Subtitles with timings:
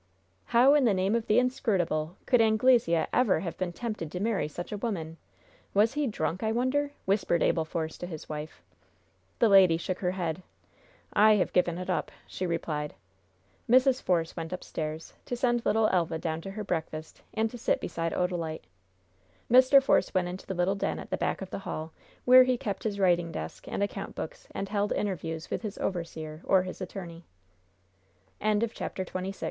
[0.45, 4.47] "How in the name of the Inscrutable could Anglesea ever have been tempted to marry
[4.47, 5.17] such a woman?
[5.75, 8.63] Was he drunk, I wonder?" whispered Abel Force to his wife.
[9.37, 10.41] The lady shook her head.
[11.13, 12.95] "I have given it up," she replied.
[13.69, 14.01] Mrs.
[14.01, 18.11] Force went upstairs, to send little Elva down to her breakfast, and to sit beside
[18.11, 18.63] Odalite.
[19.51, 19.83] Mr.
[19.83, 21.93] Force went into the little den at the back of the hall,
[22.25, 26.41] where he kept his writing desk and account books and held interviews with his overseer
[26.43, 27.23] or his attorney.
[28.41, 28.63] CHAPTER
[29.03, 29.39] XXVII CONFIRMATION FROM ST.